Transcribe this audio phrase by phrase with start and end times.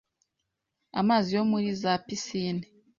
[0.99, 2.65] Amazi yo muri za piscine